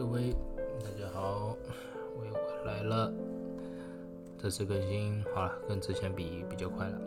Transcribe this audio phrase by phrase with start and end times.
[0.00, 0.34] 各位
[0.82, 1.54] 大家好，
[2.16, 3.12] 我又回来了。
[4.38, 6.98] 这次更新好了，跟之前比比较快了。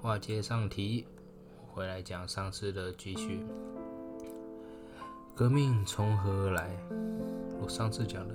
[0.00, 1.04] 话接上题，
[1.70, 3.44] 回来讲上次的继续。
[5.34, 6.74] 革命从何而来？
[7.60, 8.34] 我上次讲的，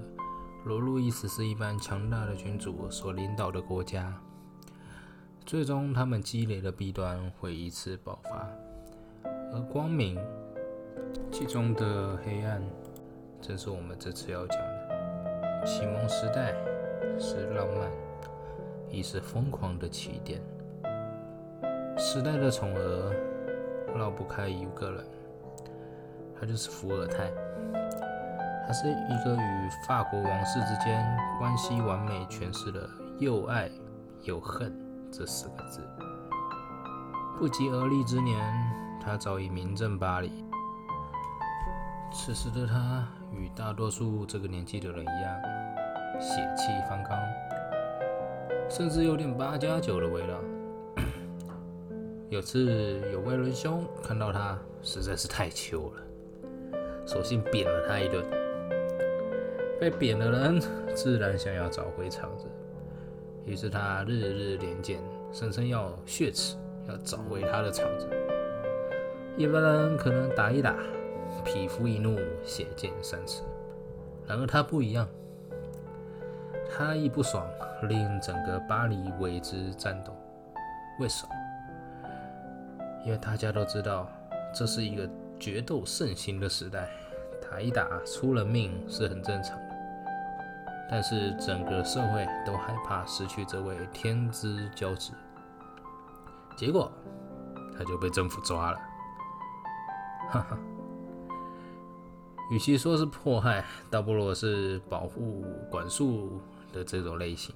[0.63, 4.13] 罗路易斯是一般强大的君主所领导的国家，
[5.47, 8.47] 最终他们积累的弊端会一次爆发，
[9.51, 10.15] 而光明。
[11.31, 12.61] 其中的黑暗，
[13.41, 15.65] 正是我们这次要讲的。
[15.65, 16.53] 启蒙时代
[17.19, 17.91] 是浪漫，
[18.89, 20.41] 亦是疯狂的起点。
[21.97, 23.13] 时代的宠儿
[23.95, 25.05] 绕不开一个人，
[26.39, 27.31] 他就是伏尔泰。
[28.67, 31.05] 他是一个与法国王室之间
[31.39, 33.71] 关系完美诠释了又爱
[34.23, 34.77] 又恨
[35.09, 35.79] 这四个字。
[37.37, 38.37] 不及而立之年，
[39.01, 40.46] 他早已名震巴黎。
[42.19, 45.39] 此时的他与大多数这个年纪的人一样，
[46.19, 47.17] 血气方刚，
[48.67, 50.33] 甚至有点八加九的味道。
[52.29, 56.01] 有次有位仁兄看到他实在是太糗了，
[57.05, 58.25] 索性扁了他一顿。
[59.79, 60.59] 被扁的人
[60.95, 62.47] 自然想要找回场子，
[63.45, 64.99] 于是他日日连剑，
[65.31, 66.57] 声称要血耻，
[66.89, 68.09] 要找回他的场子。
[69.37, 70.75] 一般人可能打一打。
[71.47, 73.41] 匹夫一怒，血溅三尺。
[74.27, 75.07] 然而他不一样，
[76.69, 77.47] 他一不爽，
[77.83, 80.13] 令整个巴黎为之颤抖。
[80.99, 81.31] 为什么？
[83.05, 84.09] 因为大家都知道，
[84.53, 86.89] 这是一个决斗盛行的时代，
[87.49, 89.75] 打一打出了命是很正常的。
[90.91, 95.13] 但是整个社会都害怕失去这位天之骄子，
[96.57, 96.91] 结果
[97.77, 98.77] 他就被政府抓了。
[100.29, 100.57] 哈哈。
[102.49, 106.39] 与其说是迫害，倒不如是保护、管束
[106.71, 107.53] 的这种类型。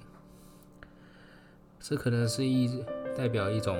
[1.80, 2.84] 这可能是一
[3.16, 3.76] 代表一种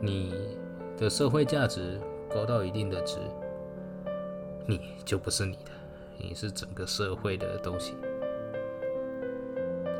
[0.00, 0.56] 你
[0.96, 1.98] 的社会价值
[2.32, 3.18] 高到一定的值，
[4.66, 5.70] 你就不是你的，
[6.18, 7.94] 你是整个社会的东西。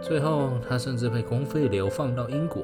[0.03, 2.63] 最后，他甚至被公费流放到英国。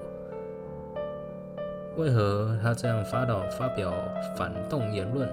[1.97, 3.93] 为何他这样发到发表
[4.37, 5.29] 反动言论？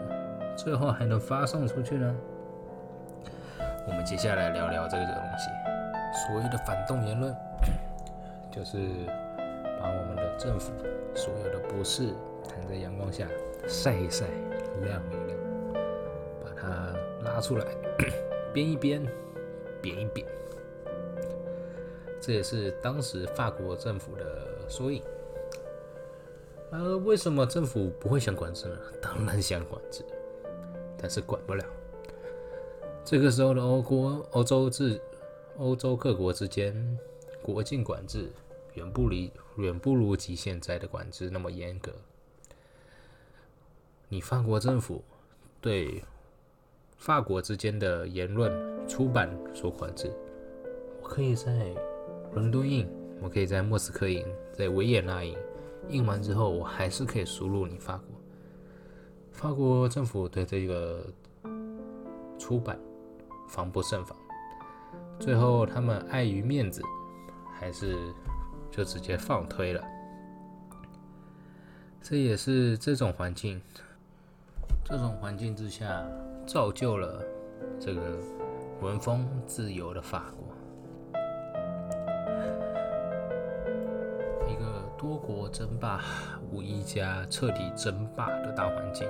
[0.55, 2.15] 最后还能发送出去呢？
[3.87, 5.49] 我们接下来聊聊这个东西。
[6.27, 7.35] 所谓的反动言论，
[8.51, 8.77] 就是
[9.79, 10.71] 把我们的政府
[11.13, 12.07] 所有的不是
[12.47, 13.27] 摊在阳光下
[13.67, 14.25] 晒一晒、
[14.81, 15.37] 晾一晾，
[16.43, 16.93] 把它
[17.29, 17.65] 拉出来
[18.53, 19.05] 编一编、
[19.81, 20.25] 扁一扁。
[22.21, 24.23] 这也是当时法国政府的
[24.67, 25.03] 缩影。
[26.71, 28.75] 而为什么政府不会想管制呢？
[29.01, 30.03] 当然想管制。
[31.05, 31.63] 但是管不了。
[33.03, 34.99] 这个时候的欧国、欧洲之、
[35.59, 36.73] 欧洲各国之间
[37.43, 38.27] 国境管制
[38.73, 41.91] 远不离、远不如及现在的管制那么严格。
[44.09, 45.03] 你法国政府
[45.61, 46.03] 对
[46.97, 48.51] 法国之间的言论
[48.87, 50.11] 出版所管制，
[51.03, 51.71] 我可以在
[52.33, 52.89] 伦敦印，
[53.21, 55.37] 我可以在莫斯科印，在维也纳印，
[55.87, 58.07] 印完之后我还是可以输入你法国。
[59.35, 61.05] 法国政府对这个
[62.39, 62.79] 出版
[63.47, 64.17] 防不胜防，
[65.19, 66.81] 最后他们碍于面子，
[67.53, 67.97] 还是
[68.71, 69.83] 就直接放推了。
[72.01, 73.61] 这也是这种环境，
[74.83, 76.03] 这种环境之下，
[76.47, 77.21] 造就了
[77.79, 78.17] 这个
[78.81, 80.45] 文风自由的法国。
[84.47, 86.01] 一个多国争霸，
[86.61, 89.07] 一家彻底争霸的大环境，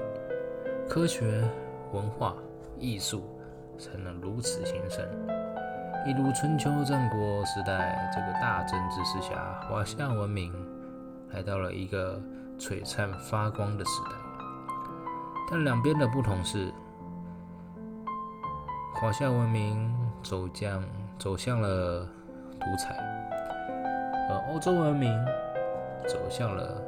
[0.88, 1.44] 科学、
[1.92, 2.36] 文化、
[2.80, 3.24] 艺术
[3.78, 5.06] 才能如此兴盛。
[6.06, 10.54] 一如春秋战国时代这个大政治之下，华夏文明
[11.32, 12.22] 来到了一个
[12.58, 14.12] 璀璨发光的时代。
[15.50, 16.72] 但两边的不同是，
[18.94, 20.84] 华夏文明走向
[21.18, 22.08] 走向了
[22.60, 22.96] 独裁，
[24.30, 25.14] 而欧洲文明。
[26.08, 26.80] 走向了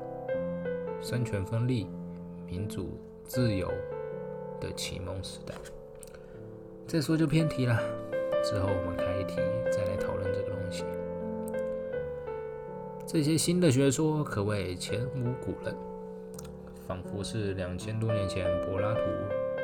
[1.01, 1.87] 三权分立、
[2.45, 3.71] 民主自由
[4.59, 5.53] 的启蒙时代。
[6.85, 7.79] 再说就偏题了，
[8.43, 9.35] 之后我们开一题
[9.71, 10.83] 再来讨论这个东西。
[13.05, 15.75] 这些新的学说可谓前无古人，
[16.87, 19.01] 仿佛是两千多年前柏拉图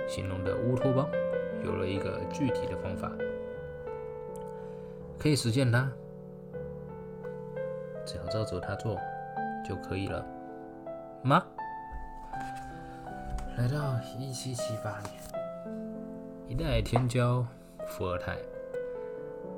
[0.07, 1.09] 形容的乌托邦，
[1.63, 3.11] 有了一个具体的方法，
[5.19, 5.91] 可以实现它，
[8.05, 8.97] 只要照着它做。
[9.65, 10.25] 就可以了
[11.23, 11.43] 吗？
[13.57, 15.11] 来到一七七八年，
[16.49, 17.45] 一代天骄
[17.87, 18.37] 伏尔泰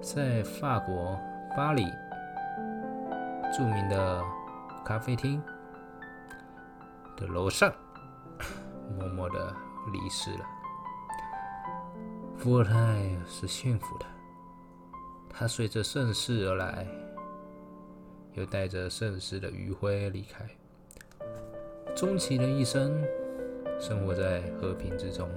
[0.02, 1.20] 在法国
[1.58, 1.86] 巴黎
[3.52, 4.24] 著名的
[4.84, 5.42] 咖啡厅
[7.18, 7.74] 的楼上，
[9.00, 9.52] 默默的
[9.92, 10.46] 离世了。
[12.38, 14.06] 伏尔泰是幸福的，
[15.30, 16.86] 他随着盛世而来，
[18.34, 20.46] 又带着盛世的余晖离开。
[21.96, 23.02] 终其的一生，
[23.80, 25.30] 生活在和平之中，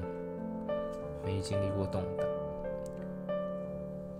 [1.24, 2.26] 没经历过动荡。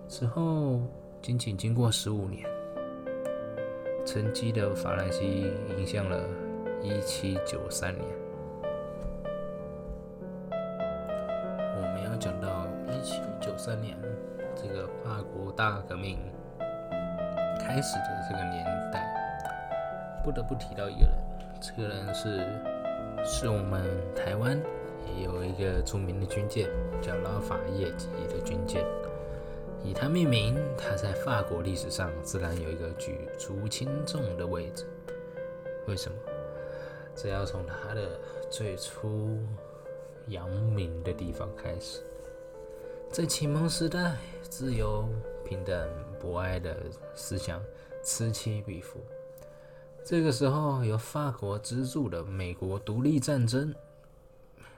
[0.07, 0.79] 之后，
[1.21, 2.47] 仅仅经过十五年，
[4.05, 6.17] 沉寂的法兰西迎向了
[6.81, 8.05] 一七九三年。
[10.49, 13.97] 我们要讲到一七九三年
[14.55, 16.17] 这个法国大革命
[17.59, 19.05] 开始的这个年代，
[20.23, 21.28] 不得不提到一个人。
[21.61, 22.45] 这个人是，
[23.25, 23.83] 是我们
[24.15, 24.57] 台湾
[25.17, 26.69] 也有一个著名的军舰，
[27.01, 28.85] 叫拉法叶级的军舰，
[29.83, 30.55] 以他命名。
[30.77, 34.85] 他在法国历史上自然有一个举足轻重的位置。
[35.85, 36.17] 为什么？
[37.13, 38.17] 这要从他的
[38.49, 39.37] 最初
[40.27, 41.99] 扬名的地方开始。
[43.11, 45.05] 在启蒙时代，自由、
[45.43, 45.89] 平等、
[46.21, 46.77] 博爱的
[47.15, 47.61] 思想
[48.01, 49.01] 此起彼伏。
[50.09, 53.71] 这个时候，由法国资助的美国独立战争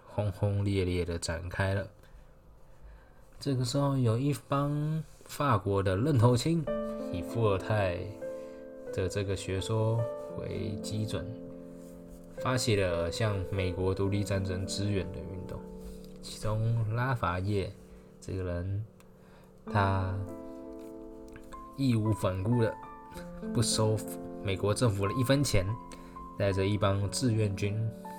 [0.06, 1.88] 轰轰烈烈的展开了。
[3.40, 6.66] 这个时候，有一帮法国的愣头青，
[7.14, 8.00] 以伏尔泰
[8.92, 10.04] 的这个学说
[10.38, 11.26] 为基准，
[12.40, 15.58] 发起了向美国独立战争支援的运动。
[16.22, 17.72] 其中，拉法叶
[18.20, 18.86] 这个人，
[19.66, 20.14] 他
[21.78, 22.74] 义无反顾的
[23.54, 23.98] 不收。
[24.44, 25.66] 美国政府的一分钱，
[26.38, 27.78] 带着一帮志愿军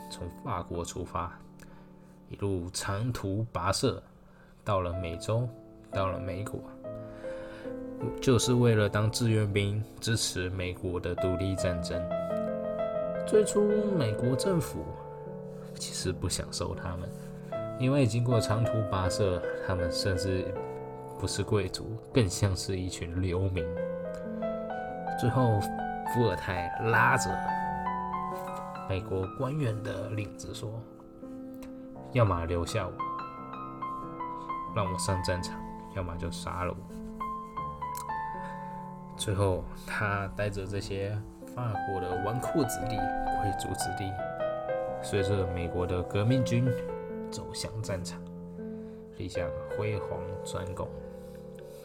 [0.09, 1.37] 从法国出发，
[2.29, 4.01] 一路长途跋涉，
[4.65, 5.49] 到了美洲，
[5.91, 6.61] 到了美国，
[8.21, 12.01] 就是为了当志愿兵，支持美国的独立战争。
[13.27, 13.69] 最初，
[13.99, 14.85] 美国政府
[15.75, 17.09] 其实不想收他们，
[17.81, 20.47] 因为经过长途跋涉，他们甚至
[21.19, 23.65] 不是贵族，更像是一群流民。
[25.21, 25.61] 最后。
[26.13, 27.31] 伏尔泰拉着
[28.87, 30.71] 美国官员的领子说
[32.13, 32.93] ：“要么留下我，
[34.77, 35.57] 让我上战场；
[35.97, 36.77] 要么就杀了我。”
[39.17, 41.19] 最后，他带着这些
[41.55, 42.97] 法国的纨绔子弟、
[43.41, 44.13] 贵族子弟，
[45.03, 46.71] 随着美国的革命军
[47.31, 48.21] 走向战场，
[49.17, 50.87] 立下辉煌战功。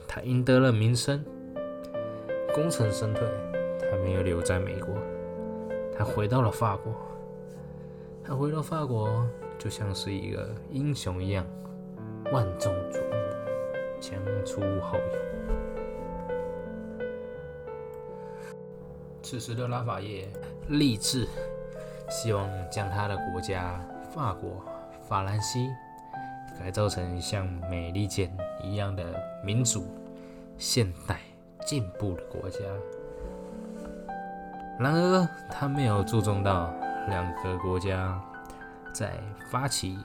[0.06, 1.23] 他赢得了名声，
[2.53, 3.25] 功成身退。
[3.89, 4.95] 他没有留在美国，
[5.98, 6.94] 他回到了法国。
[8.24, 9.25] 他回到法国，
[9.57, 11.45] 就像是一个英雄一样，
[12.31, 15.28] 万众瞩目，前出后拥。
[19.22, 20.28] 此时的拉法叶
[20.68, 21.25] 立志，
[22.10, 23.81] 希望将他的国家
[24.13, 24.62] 法国
[25.07, 25.69] 法兰西
[26.60, 28.30] 改造成像美利坚
[28.62, 29.04] 一样的
[29.42, 29.86] 民主、
[30.57, 31.19] 现代、
[31.66, 32.60] 进步的国家。
[34.79, 36.71] 然而，他没有注重到
[37.07, 38.21] 两个国家
[38.94, 39.19] 在
[39.51, 39.97] 发起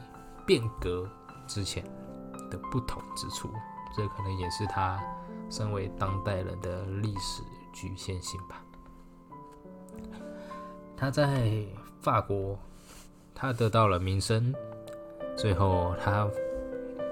[0.46, 1.06] 变革
[1.46, 1.84] 之前
[2.50, 3.50] 的不同之处，
[3.94, 4.99] 这可能也是他
[5.50, 7.42] 身为当代人的历史
[7.73, 8.64] 局限性吧。
[10.97, 11.52] 他在
[12.00, 12.58] 法国，
[13.35, 14.54] 他得到了名声，
[15.37, 16.26] 最后他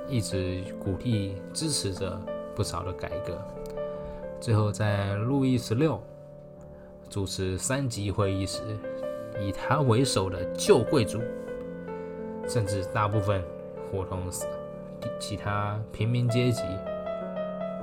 [0.09, 2.19] 一直鼓励支持着
[2.57, 3.39] 不少的改革，
[4.41, 6.03] 最后在路易十六。
[7.11, 8.61] 主持三级会议时，
[9.41, 11.21] 以他为首的旧贵族，
[12.47, 13.43] 甚至大部分
[13.91, 14.31] 伙同
[15.19, 16.63] 其他平民阶级，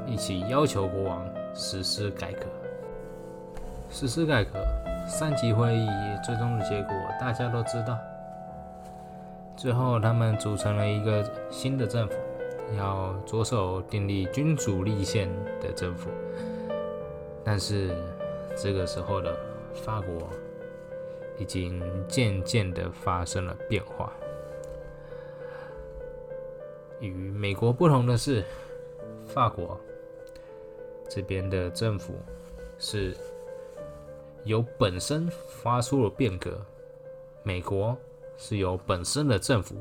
[0.05, 2.45] 一起要求国王实施改革。
[3.89, 4.65] 实施改革，
[5.05, 5.89] 三级会议
[6.25, 7.99] 最终的结果大家都知道。
[9.57, 12.15] 最后，他们组成了一个新的政府，
[12.77, 15.27] 要着手订立君主立宪
[15.59, 16.09] 的政府，
[17.43, 17.93] 但是。
[18.59, 19.37] 这个时候的
[19.75, 20.27] 法国
[21.37, 24.11] 已经渐渐的发生了变化。
[26.99, 28.43] 与美国不同的是，
[29.27, 29.79] 法国
[31.07, 32.15] 这边的政府
[32.79, 33.15] 是
[34.43, 36.59] 由本身发出了变革，
[37.43, 37.95] 美国
[38.35, 39.75] 是由本身的政府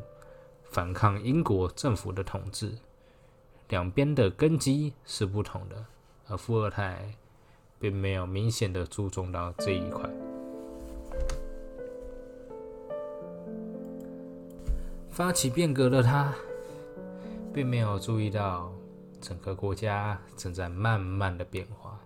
[0.64, 2.70] 反抗英国政府的统治，
[3.70, 5.82] 两边的根基是不同的，
[6.28, 7.10] 而伏尔泰。
[7.78, 10.08] 并没有明显的注重到这一块。
[15.10, 16.34] 发起变革的他，
[17.54, 18.70] 并没有注意到
[19.20, 21.98] 整个国家正在慢慢的变化，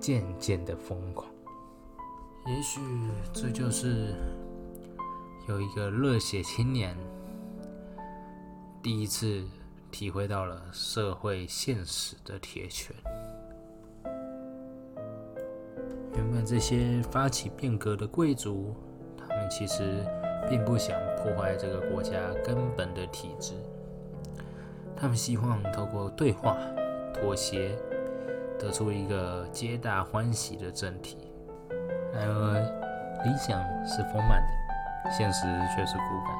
[0.00, 1.30] 渐渐的疯狂。
[2.46, 2.80] 也许
[3.32, 4.14] 这就是
[5.48, 6.96] 有一个热血青年
[8.82, 9.44] 第一次
[9.90, 12.96] 体会到了社会现实的铁拳。
[16.48, 18.74] 这些发起变革的贵族，
[19.18, 20.02] 他们其实
[20.48, 23.52] 并不想破坏这个国家根本的体制，
[24.96, 26.56] 他们希望透过对话、
[27.12, 27.76] 妥协，
[28.58, 31.18] 得出一个皆大欢喜的政体。
[32.14, 32.54] 然而，
[33.26, 35.44] 理想是丰满的，现实
[35.76, 36.34] 却是骨感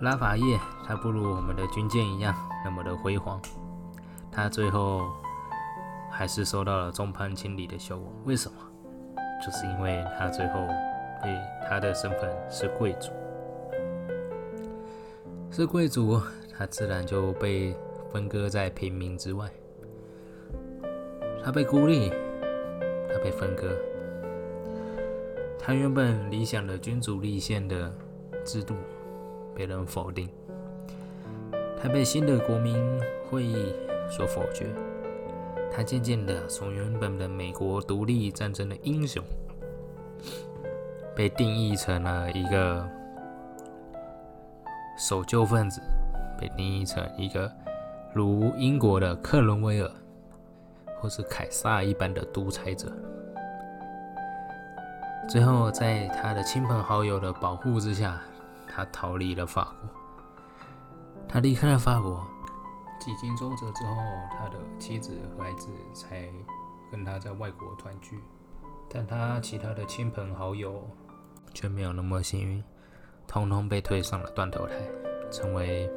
[0.00, 3.40] 拉法叶，他不如我们的军舰一样那么的辉煌，
[4.32, 5.06] 他最后
[6.18, 8.12] 还是受到了众叛亲离的效果。
[8.24, 8.56] 为什么？
[9.40, 10.66] 就是因为他最后
[11.22, 11.32] 被
[11.68, 13.12] 他的身份是贵族，
[15.48, 16.20] 是贵族，
[16.52, 17.72] 他自然就被
[18.10, 19.48] 分割在平民之外。
[21.44, 23.70] 他被孤立，他被分割，
[25.56, 27.94] 他原本理想的君主立宪的
[28.44, 28.74] 制度
[29.54, 30.28] 被人否定，
[31.80, 32.76] 他被新的国民
[33.30, 33.72] 会议
[34.10, 34.66] 所否决，
[35.78, 39.22] 他渐渐的从原本的美国独立战争的英雄，
[41.14, 42.84] 被定义成了一个
[44.98, 45.80] 守旧分子，
[46.36, 47.48] 被定义成一个
[48.12, 49.88] 如英国的克伦威尔。
[51.00, 52.92] 或是凯撒一般的独裁者，
[55.28, 58.20] 最后在他的亲朋好友的保护之下，
[58.66, 59.88] 他逃离了法国。
[61.28, 62.26] 他离开了法国，
[62.98, 63.96] 几经周折之后，
[64.36, 66.28] 他的妻子和孩子才
[66.90, 68.18] 跟他在外国团聚。
[68.88, 70.82] 但他其他的亲朋好友
[71.52, 72.64] 却没有那么幸运，
[73.26, 74.74] 通通被推上了断头台，
[75.30, 75.90] 成为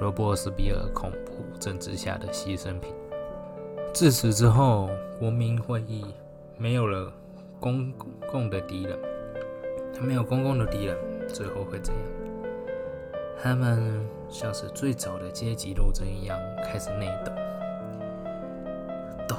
[0.00, 2.94] 罗伯斯比尔恐怖政治下的牺牲品。
[3.92, 6.04] 自此之后，国民会议
[6.58, 7.12] 没有了
[7.58, 7.92] 公
[8.30, 8.98] 共的敌人。
[9.94, 12.02] 他没有公共的敌人，最后会怎样？
[13.42, 17.32] 他们像是最早的阶级斗争一样，开始内斗，
[19.28, 19.36] 斗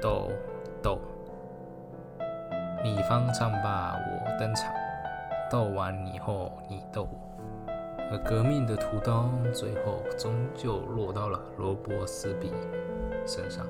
[0.00, 0.30] 斗
[0.82, 1.00] 斗。
[2.84, 4.72] 你方唱罢我登场，
[5.50, 7.18] 斗完以后你斗我。
[8.08, 12.52] 而革命的屠刀，最后终究落到了罗伯斯比。
[13.26, 13.66] 身上，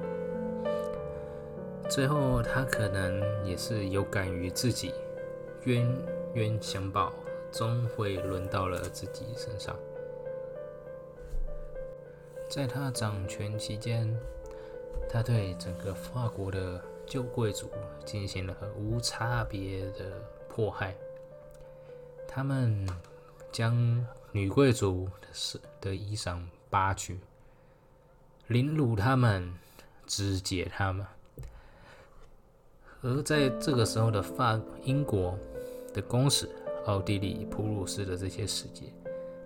[1.89, 4.93] 最后他可能也是有感于自己
[5.65, 5.91] 冤
[6.35, 7.11] 冤相报，
[7.53, 9.77] 终会轮到了自己身上。
[12.49, 14.15] 在他掌权期间，
[15.09, 17.71] 他对整个法国的旧贵族
[18.05, 20.97] 进行了无差别的迫害。
[22.29, 22.87] 他们
[23.51, 27.19] 将女贵族的的衣裳扒去。
[28.49, 29.53] 凌辱他们，
[30.07, 31.05] 肢解他们，
[33.03, 35.37] 而在这个时候的法英国
[35.93, 36.49] 的公使、
[36.87, 38.93] 奥地利、普鲁士的这些使节，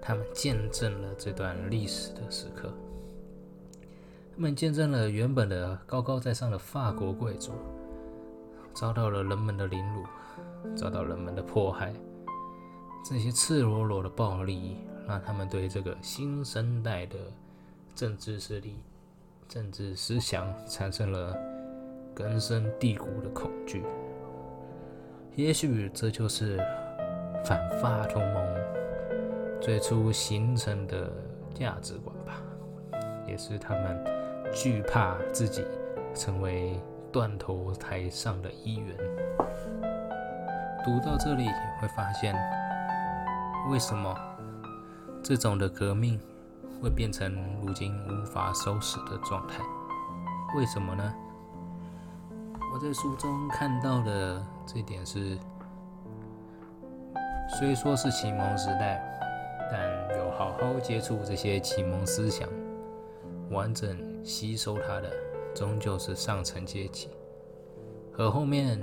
[0.01, 2.73] 他们见证了这段历史的时刻。
[4.35, 7.53] 他们见证了原本的高高在上的法国贵族，
[8.75, 10.05] 遭到了人们的凌辱，
[10.77, 11.93] 遭到人们的迫害。
[13.05, 14.77] 这些赤裸裸的暴力，
[15.09, 17.17] 让他们对这个新生代的
[17.95, 18.77] 政治势力。
[19.49, 21.37] 政治思想产生了
[22.15, 23.83] 根深蒂固的恐惧，
[25.35, 26.65] 也许这就是
[27.45, 28.45] 反法同盟
[29.61, 31.11] 最初形成的
[31.55, 32.41] 价值观吧，
[33.27, 34.05] 也是他们
[34.53, 35.65] 惧怕自己
[36.15, 36.81] 成为
[37.13, 38.97] 断头台上的一员。
[40.85, 41.47] 读到这里
[41.81, 42.35] 会发现，
[43.71, 44.17] 为什么
[45.23, 46.21] 这种的革命？
[46.83, 47.31] 会变成
[47.61, 49.63] 如今无法收拾的状态，
[50.57, 51.15] 为什么呢？
[52.73, 55.37] 我在书中看到的这点是，
[57.61, 59.05] 虽说是启蒙时代，
[59.71, 62.49] 但有好好接触这些启蒙思想、
[63.51, 65.11] 完整吸收它的，
[65.55, 67.11] 终究是上层阶级，
[68.11, 68.81] 和后面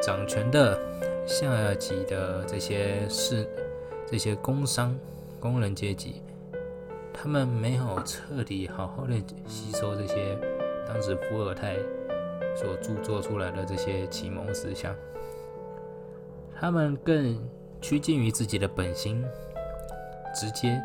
[0.00, 0.80] 掌权的
[1.26, 3.44] 下级的这些是
[4.06, 4.96] 这些工商
[5.40, 6.22] 工人阶级。
[7.12, 9.14] 他们没有彻底好好的
[9.48, 10.38] 吸收这些
[10.86, 11.74] 当时伏尔泰
[12.54, 14.94] 所著作出来的这些启蒙思想，
[16.54, 17.36] 他们更
[17.82, 19.22] 趋近于自己的本心，
[20.32, 20.80] 直接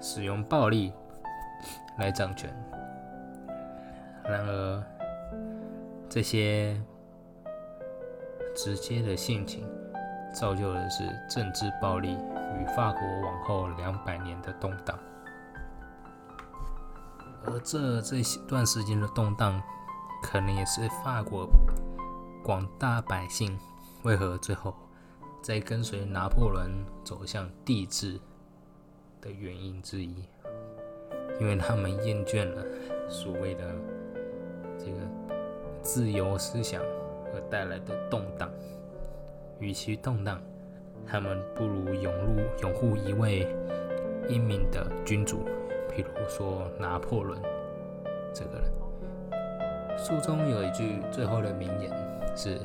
[0.00, 0.92] 使用暴力
[1.98, 2.54] 来掌权。
[4.22, 4.84] 然而，
[6.10, 6.78] 这些
[8.54, 9.66] 直接的性情
[10.34, 14.96] 造就的是政治暴力与法国往后两百年的动荡。
[17.46, 19.60] 而这这段时间的动荡，
[20.22, 21.48] 可能也是法国
[22.44, 23.58] 广大百姓
[24.02, 24.74] 为何最后
[25.42, 26.70] 在跟随拿破仑
[27.02, 28.20] 走向帝制
[29.20, 30.14] 的原因之一，
[31.40, 32.64] 因为他们厌倦了
[33.08, 33.74] 所谓的
[34.78, 34.98] 这个
[35.82, 36.82] 自由思想
[37.32, 38.50] 而带来的动荡。
[39.58, 40.40] 与其动荡，
[41.06, 43.46] 他们不如涌入拥护一位
[44.28, 45.44] 英明的君主。
[45.94, 47.38] 比如说拿破仑
[48.32, 51.90] 这个人，书中有一句最后的名言
[52.36, 52.60] 是：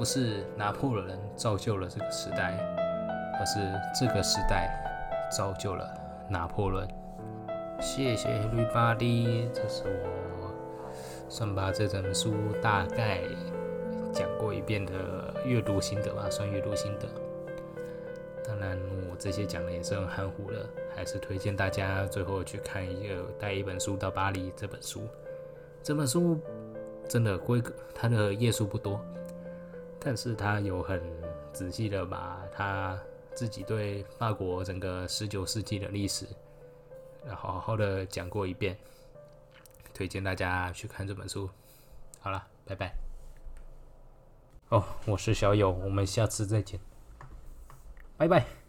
[0.00, 2.58] 不是拿破仑造就了这个时代，
[3.38, 3.60] 而是
[3.94, 4.82] 这个时代
[5.30, 5.86] 造就了
[6.26, 6.88] 拿破仑。
[7.82, 9.82] 谢谢绿巴蒂，这是
[10.40, 10.50] 我
[11.28, 13.20] 算把这本书大概
[14.10, 17.06] 讲过一遍的阅读心得吧，算阅读心得。
[18.42, 18.80] 当然，
[19.10, 20.66] 我这些讲的也是很含糊的，
[20.96, 25.02] 还是推荐大家最后去看一个带一本书到巴黎这本书。
[25.82, 26.40] 这本书
[27.06, 28.98] 真的规格，它的页数不多，
[30.00, 31.00] 但是他有很
[31.52, 32.98] 仔细的把他
[33.34, 36.26] 自己对法国整个十九世纪的历史，
[37.28, 38.76] 好好的讲过一遍，
[39.92, 41.48] 推荐大家去看这本书。
[42.18, 42.92] 好了，拜拜。
[44.70, 46.80] 哦，我是小友，我们下次再见。
[48.16, 48.59] 拜拜。